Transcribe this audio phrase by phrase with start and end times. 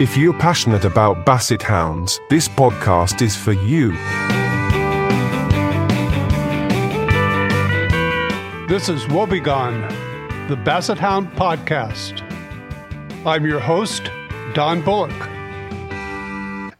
[0.00, 3.92] If you're passionate about basset hounds, this podcast is for you.
[8.66, 9.88] This is Woebgon,
[10.48, 12.22] the Basset Hound Podcast.
[13.24, 14.10] I'm your host,
[14.52, 15.12] Don Bullock.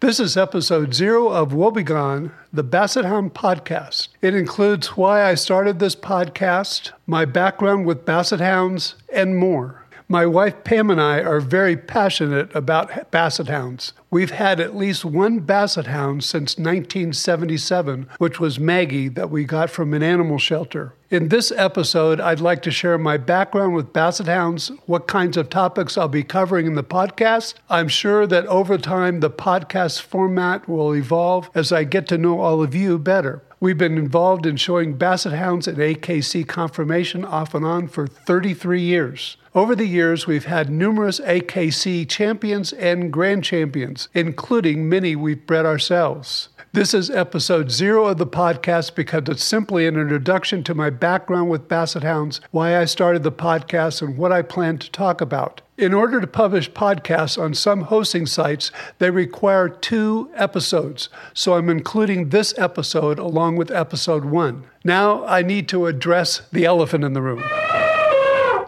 [0.01, 4.09] This is episode zero of Woebgon, the Basset Hound Podcast.
[4.23, 9.84] It includes why I started this podcast, my background with Basset Hounds, and more.
[10.07, 13.95] My wife Pam and I are very passionate about basset hounds.
[14.11, 19.71] We've had at least one basset hound since 1977, which was Maggie that we got
[19.71, 20.93] from an animal shelter.
[21.09, 25.49] In this episode, I'd like to share my background with basset hounds, what kinds of
[25.49, 27.55] topics I'll be covering in the podcast.
[27.71, 32.41] I'm sure that over time the podcast format will evolve as I get to know
[32.41, 33.43] all of you better.
[33.59, 38.83] We've been involved in showing basset hounds at AKC conformation off and on for 33
[38.83, 39.39] years.
[39.57, 45.65] Over the years, we've had numerous AKC champions and grand champions, including many we've bred
[45.65, 46.49] ourselves.
[46.73, 51.51] This is episode zero of the podcast because it's simply an introduction to my background
[51.51, 55.61] with Basset Hounds, why I started the podcast, and what I plan to talk about.
[55.79, 61.71] In order to publish podcasts on some hosting sites, they require two episodes, so I'm
[61.71, 64.65] including this episode along with episode one.
[64.83, 67.45] Now I need to address the elephant in the room.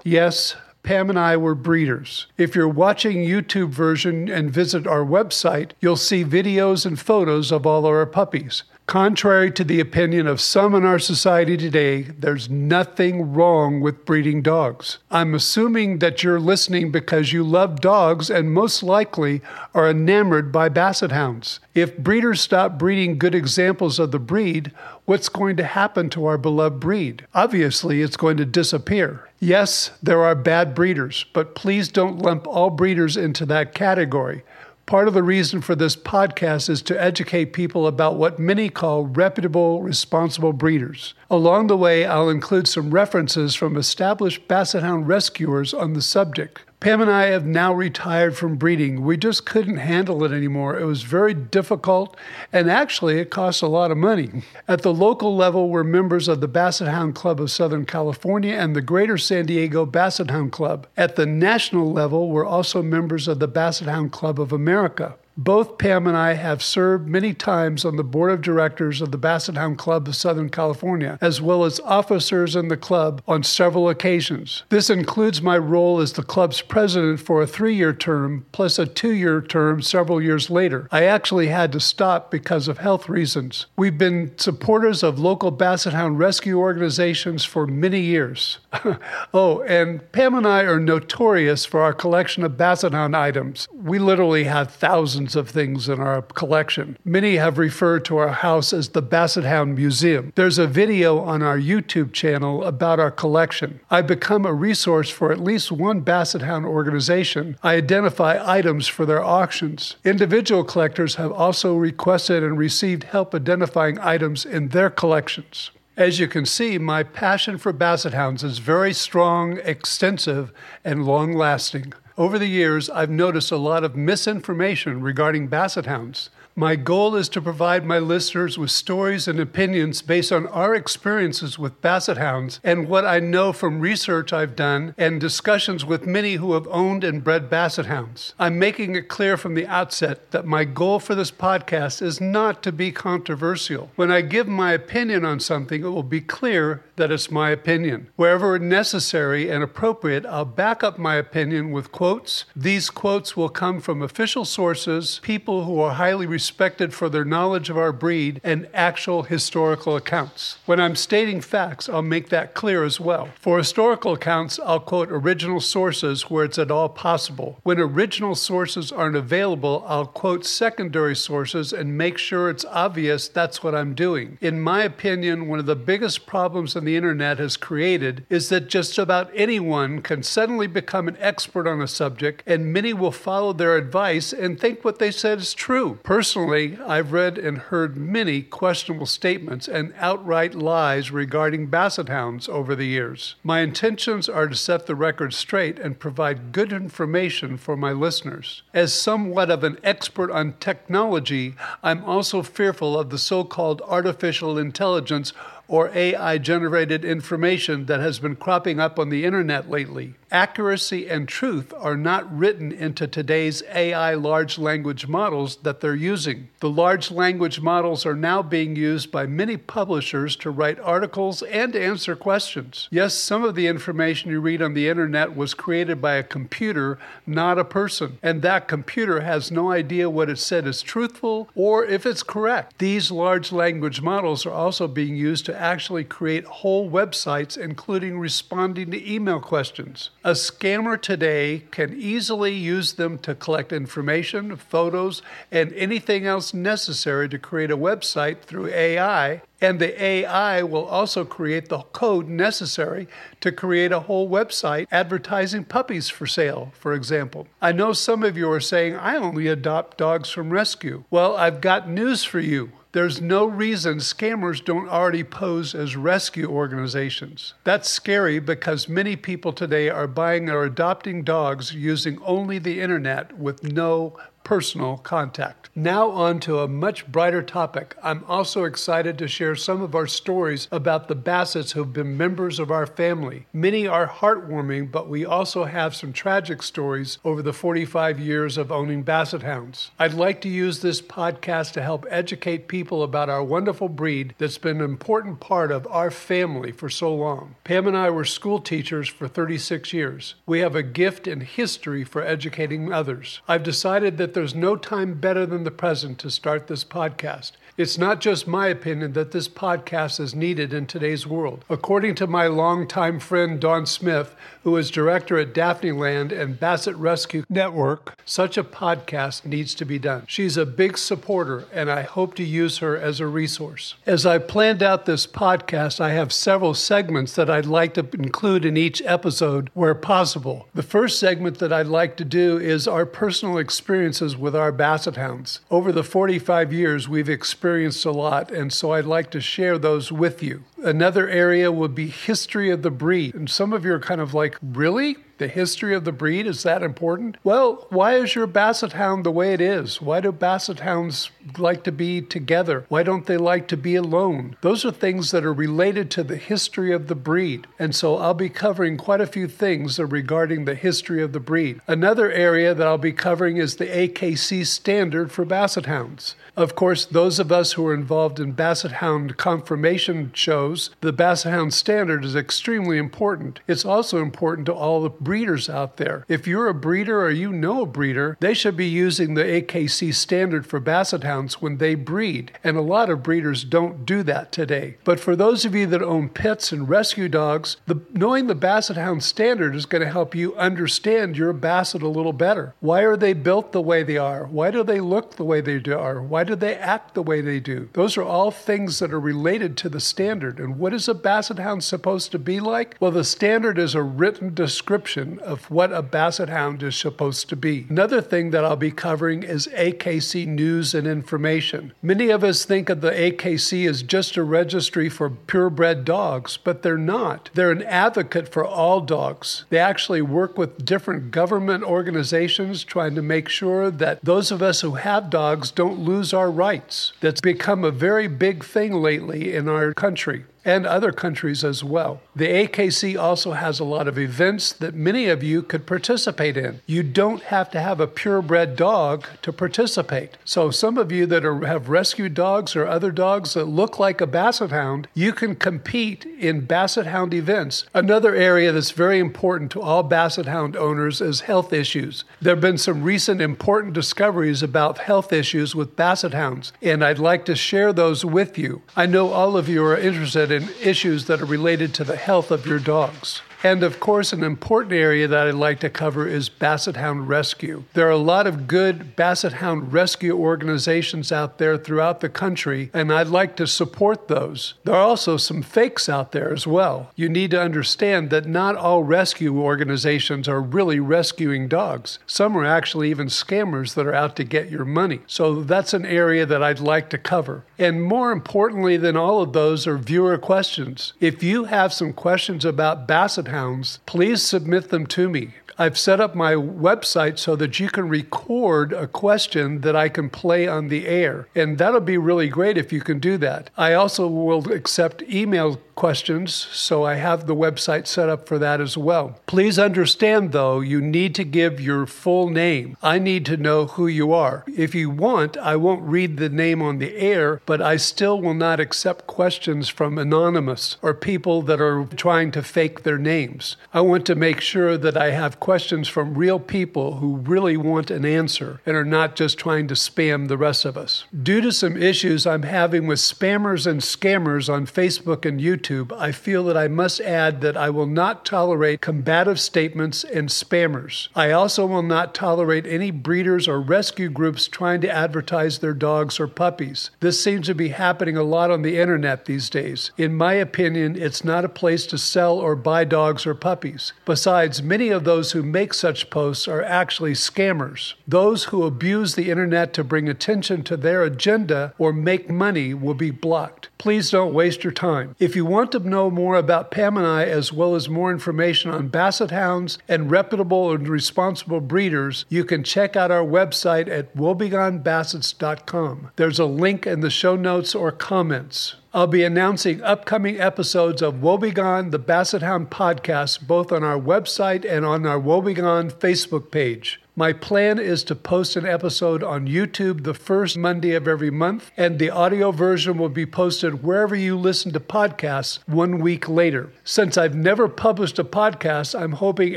[0.05, 0.55] Yes,
[0.87, 2.29] Pam and I were breeders.
[2.39, 7.67] If you're watching YouTube version and visit our website, you'll see videos and photos of
[7.67, 8.63] all our puppies.
[8.87, 14.43] Contrary to the opinion of some in our society today, there's nothing wrong with breeding
[14.43, 14.99] dogs.
[15.11, 19.43] I'm assuming that you're listening because you love dogs and most likely
[19.75, 21.59] are enamored by basset hounds.
[21.75, 24.71] If breeders stop breeding good examples of the breed,
[25.05, 27.27] what's going to happen to our beloved breed?
[27.35, 29.29] Obviously, it's going to disappear.
[29.41, 34.45] Yes, there are bad breeders, but please don't lump all breeders into that category.
[34.87, 39.05] Part of the reason for this podcast is to educate people about what many call
[39.05, 41.13] reputable, responsible breeders.
[41.29, 46.61] Along the way, I'll include some references from established Basset Hound rescuers on the subject.
[46.79, 49.03] Pam and I have now retired from breeding.
[49.03, 50.79] We just couldn't handle it anymore.
[50.79, 52.15] It was very difficult,
[52.53, 54.43] and actually, it cost a lot of money.
[54.69, 58.77] At the local level, we're members of the Basset Hound Club of Southern California and
[58.77, 60.87] the Greater San Diego Basset Hound Club.
[60.99, 65.17] At the national level, we're also members of the Basset Hound Club of America.
[65.39, 69.19] Both Pam and I have served many times on the board of directors of the
[69.19, 73.91] Basset Hound Club of Southern California, as well as officers in the club on several
[73.91, 74.63] occasions.
[74.71, 78.87] This includes my role as the club's president for a three year term, plus a
[78.87, 80.89] two year term several years later.
[80.91, 83.67] I actually had to stop because of health reasons.
[83.77, 88.59] We've been supporters of local Basset Hound rescue organizations for many years.
[89.35, 93.69] oh, and Pam and I are notorious for our collection of Basset Hound items.
[93.75, 96.97] We literally have thousands of things in our collection.
[97.05, 100.33] Many have referred to our house as the Basset Hound Museum.
[100.37, 103.81] There's a video on our YouTube channel about our collection.
[103.91, 107.57] I've become a resource for at least one Basset Hound organization.
[107.63, 109.97] I identify items for their auctions.
[110.05, 115.71] Individual collectors have also requested and received help identifying items in their collections.
[115.97, 120.53] As you can see, my passion for Basset Hounds is very strong, extensive,
[120.85, 121.95] and long lasting.
[122.19, 126.31] Over the years, I've noticed a lot of misinformation regarding Basset Hounds.
[126.59, 131.59] My goal is to provide my listeners with stories and opinions based on our experiences
[131.59, 136.37] with Basset Hounds and what I know from research I've done and discussions with many
[136.37, 138.33] who have owned and bred Basset Hounds.
[138.39, 142.63] I'm making it clear from the outset that my goal for this podcast is not
[142.63, 143.91] to be controversial.
[143.97, 148.09] When I give my opinion on something, it will be clear that it's my opinion.
[148.17, 152.47] Wherever necessary and appropriate, I'll back up my opinion with quotes.
[152.57, 157.71] These quotes will come from official sources, people who are highly respected for their knowledge
[157.71, 160.59] of our breed, and actual historical accounts.
[160.67, 163.29] When I'm stating facts, I'll make that clear as well.
[163.41, 167.59] For historical accounts, I'll quote original sources where it's at all possible.
[167.63, 173.63] When original sources aren't available, I'll quote secondary sources and make sure it's obvious that's
[173.63, 174.39] what I'm doing.
[174.41, 178.69] In my opinion, one of the biggest problems in the internet has created is that
[178.69, 183.53] just about anyone can suddenly become an expert on a subject, and many will follow
[183.53, 185.99] their advice and think what they said is true.
[186.03, 192.75] Personally, I've read and heard many questionable statements and outright lies regarding basset hounds over
[192.75, 193.37] the years.
[193.43, 198.63] My intentions are to set the record straight and provide good information for my listeners.
[198.75, 204.59] As somewhat of an expert on technology, I'm also fearful of the so called artificial
[204.59, 205.33] intelligence
[205.69, 210.15] or AI generated information that has been cropping up on the internet lately.
[210.31, 216.49] Accuracy and truth are not written into today's AI large language models that they're using.
[216.59, 221.77] The large language models are now being used by many publishers to write articles and
[221.77, 222.89] answer questions.
[222.91, 226.99] Yes, some of the information you read on the internet was created by a computer,
[227.25, 231.85] not a person, and that computer has no idea what it said is truthful or
[231.85, 232.79] if it's correct.
[232.79, 238.91] These large language models are also being used to actually create whole websites, including responding
[238.91, 240.11] to email questions.
[240.25, 247.29] A scammer today can easily use them to collect information, photos, and anything else necessary
[247.29, 249.43] to create a website through AI.
[249.61, 253.09] And the AI will also create the code necessary
[253.41, 257.49] to create a whole website advertising puppies for sale, for example.
[257.63, 261.05] I know some of you are saying, I only adopt dogs from rescue.
[261.11, 262.73] Well, I've got news for you.
[262.97, 267.53] There's no reason scammers don't already pose as rescue organizations.
[267.63, 273.37] That's scary because many people today are buying or adopting dogs using only the internet
[273.39, 274.17] with no
[274.47, 275.69] personal contact.
[275.75, 277.97] Now, on to a much brighter topic.
[278.01, 282.61] I'm also excited to share some of our stories about the Bassets who've been members
[282.61, 283.47] of our family.
[283.53, 288.71] Many are heartwarming, but we also have some tragic stories over the 45 years of
[288.71, 289.91] owning Basset Hounds.
[289.99, 294.59] I'd like to use this podcast to help educate people about our wonderful breed that's
[294.59, 297.57] been an important part of our family for so long.
[297.65, 300.37] Pam and I were school teachers for 36 years.
[300.47, 303.41] We have a gift and history for educating others.
[303.49, 307.53] I've decided that there's no time better than the present to start this podcast.
[307.79, 311.63] It's not just my opinion that this podcast is needed in today's world.
[311.69, 317.45] According to my longtime friend Dawn Smith, who is director at Daphneyland and Basset Rescue
[317.51, 320.25] Network, such a podcast needs to be done.
[320.27, 323.97] She's a big supporter, and I hope to use her as a resource.
[324.07, 328.65] As I planned out this podcast, I have several segments that I'd like to include
[328.65, 330.67] in each episode where possible.
[330.73, 335.17] The first segment that I'd like to do is our personal experiences with our Basset
[335.17, 335.61] Hounds.
[335.71, 339.77] Over the 45 years, we've experienced experienced a lot, and so I'd like to share
[339.77, 340.63] those with you.
[340.85, 343.35] Another area would be history of the breed.
[343.35, 345.17] And some of you are kind of like, really?
[345.39, 347.37] The history of the breed, is that important?
[347.45, 350.01] Well, why is your basset hound the way it is?
[350.01, 352.87] Why do basset hounds like to be together?
[352.89, 354.57] Why don't they like to be alone?
[354.63, 357.67] Those are things that are related to the history of the breed.
[357.79, 361.83] And so I'll be covering quite a few things regarding the history of the breed.
[361.87, 366.35] Another area that I'll be covering is the AKC standard for basset hounds.
[366.57, 371.53] Of course, those of us who are involved in basset hound conformation shows, the basset
[371.53, 373.61] hound standard is extremely important.
[373.69, 376.25] It's also important to all the breeders out there.
[376.29, 380.15] If you're a breeder or you know a breeder, they should be using the AKC
[380.15, 382.53] standard for basset hounds when they breed.
[382.63, 384.99] And a lot of breeders don't do that today.
[385.03, 388.97] But for those of you that own pets and rescue dogs, the, knowing the basset
[388.97, 392.77] hound standard is going to help you understand your basset a little better.
[392.79, 394.47] Why are they built the way they are?
[394.47, 396.23] Why do they look the way they are?
[396.23, 397.89] Why do they act the way they do?
[397.95, 400.61] Those are all things that are related to the standard.
[400.61, 402.97] And what is a basset hound supposed to be like?
[403.01, 407.57] Well, the standard is a written description of what a basset hound is supposed to
[407.57, 407.87] be.
[407.89, 411.93] Another thing that I'll be covering is AKC news and information.
[412.03, 416.83] Many of us think of the AKC as just a registry for purebred dogs, but
[416.83, 417.51] they're not.
[417.55, 419.65] They're an advocate for all dogs.
[419.71, 424.81] They actually work with different government organizations trying to make sure that those of us
[424.81, 427.13] who have dogs don't lose our rights.
[427.21, 432.21] That's become a very big thing lately in our country and other countries as well.
[432.35, 436.81] The AKC also has a lot of events that many of you could participate in.
[436.87, 440.37] You don't have to have a purebred dog to participate.
[440.45, 444.21] So, some of you that are, have rescued dogs or other dogs that look like
[444.21, 447.85] a basset hound, you can compete in basset hound events.
[447.95, 452.25] Another area that's very important to all basset hound owners is health issues.
[452.41, 457.21] There have been some recent important discoveries about health issues with basset hounds, and I'd
[457.21, 458.83] like to share those with you.
[458.97, 462.51] I know all of you are interested in issues that are related to the health
[462.51, 463.43] of your dogs.
[463.63, 467.85] And of course, an important area that I'd like to cover is Basset Hound Rescue.
[467.95, 472.91] There are a lot of good Basset Hound rescue organizations out there throughout the country,
[472.93, 474.75] and I'd like to support those.
[474.85, 477.11] There are also some fakes out there as well.
[477.17, 482.19] You need to understand that not all rescue organizations are really rescuing dogs.
[482.27, 485.21] Some are actually even scammers that are out to get your money.
[485.27, 487.65] So that's an area that I'd like to cover.
[487.79, 491.13] And more importantly than all of those are viewer questions.
[491.21, 495.55] If you have some questions about Basset Basset Hounds, please submit them to me.
[495.79, 500.31] I've set up my website so that you can record a question that I can
[500.31, 501.47] play on the air.
[501.55, 503.71] And that'll be really great if you can do that.
[503.77, 508.81] I also will accept email questions, so I have the website set up for that
[508.81, 509.41] as well.
[509.47, 512.97] Please understand, though, you need to give your full name.
[513.03, 514.63] I need to know who you are.
[514.69, 518.55] If you want, I won't read the name on the air, but I still will
[518.55, 523.77] not accept questions from anonymous or people that are trying to fake their names.
[523.95, 528.11] I want to make sure that I have questions from real people who really want
[528.11, 531.25] an answer and are not just trying to spam the rest of us.
[531.43, 536.13] Due to some issues I'm having with spammers and scammers on Facebook and YouTube, YouTube,
[536.19, 541.29] I feel that I must add that I will not tolerate combative statements and spammers.
[541.35, 546.41] I also will not tolerate any breeders or rescue groups trying to advertise their dogs
[546.41, 547.11] or puppies.
[547.21, 550.11] This seems to be happening a lot on the internet these days.
[550.17, 554.13] In my opinion, it's not a place to sell or buy dogs or puppies.
[554.25, 558.15] Besides, many of those who make such posts are actually scammers.
[558.27, 563.15] Those who abuse the internet to bring attention to their agenda or make money will
[563.15, 563.89] be blocked.
[563.99, 565.35] Please don't waste your time.
[565.39, 568.91] If you want to know more about Pam and I, as well as more information
[568.91, 574.35] on basset hounds and reputable and responsible breeders, you can check out our website at
[574.35, 576.31] woebgonbassets.com.
[576.37, 578.97] There's a link in the show notes or comments.
[579.13, 584.85] I'll be announcing upcoming episodes of Woebgon, the Basset Hound podcast, both on our website
[584.89, 587.21] and on our Woebgon Facebook page.
[587.39, 591.91] My plan is to post an episode on YouTube the first Monday of every month,
[591.95, 596.89] and the audio version will be posted wherever you listen to podcasts one week later.
[597.05, 599.77] Since I've never published a podcast, I'm hoping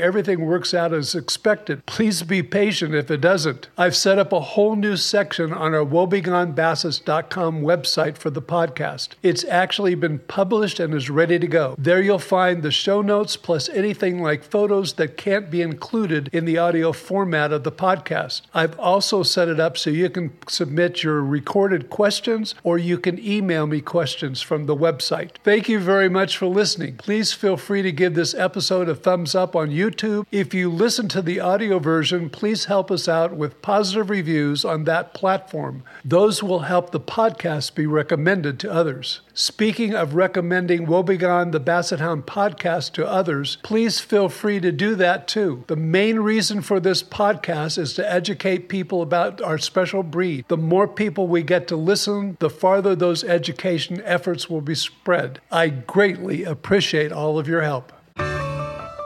[0.00, 1.84] everything works out as expected.
[1.84, 3.68] Please be patient if it doesn't.
[3.76, 9.08] I've set up a whole new section on our woebgonbassets.com website for the podcast.
[9.22, 11.74] It's actually been published and is ready to go.
[11.76, 16.46] There you'll find the show notes plus anything like photos that can't be included in
[16.46, 18.42] the audio format of the podcast.
[18.54, 23.18] I've also set it up so you can submit your recorded questions or you can
[23.18, 25.30] email me questions from the website.
[25.44, 26.96] Thank you very much for listening.
[26.96, 30.26] Please feel free to give this episode a thumbs up on YouTube.
[30.30, 34.84] If you listen to the audio version, please help us out with positive reviews on
[34.84, 35.82] that platform.
[36.04, 39.20] Those will help the podcast be recommended to others.
[39.40, 44.94] Speaking of recommending Woebgon the Basset Hound podcast to others, please feel free to do
[44.96, 45.64] that too.
[45.66, 50.44] The main reason for this podcast is to educate people about our special breed.
[50.48, 55.40] The more people we get to listen, the farther those education efforts will be spread.
[55.50, 57.94] I greatly appreciate all of your help.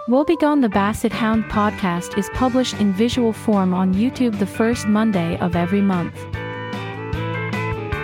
[0.09, 5.39] Woebgon the Basset Hound podcast is published in visual form on YouTube the first Monday
[5.39, 6.19] of every month.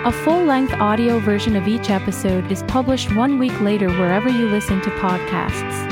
[0.02, 4.48] A full length audio version of each episode is published one week later wherever you
[4.48, 5.90] listen to podcasts.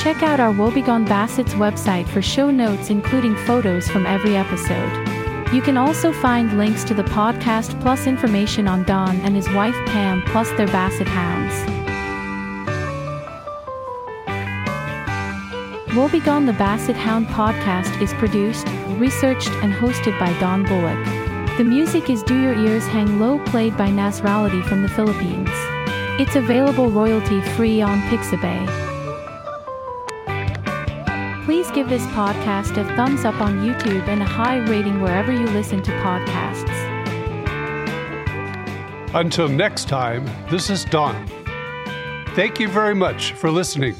[0.00, 5.08] Check out our Woebgon Bassets website for show notes, including photos from every episode.
[5.52, 9.74] You can also find links to the podcast plus information on Don and his wife
[9.86, 11.77] Pam plus their Basset Hounds.
[15.98, 18.68] Woebgon the Basset Hound podcast is produced,
[19.00, 21.04] researched, and hosted by Don Bullock.
[21.58, 25.48] The music is Do Your Ears Hang Low played by Nesrality from the Philippines.
[26.20, 28.64] It's available royalty free on Pixabay.
[31.44, 35.46] Please give this podcast a thumbs up on YouTube and a high rating wherever you
[35.46, 36.78] listen to podcasts.
[39.14, 41.26] Until next time, this is Don.
[42.36, 43.96] Thank you very much for listening.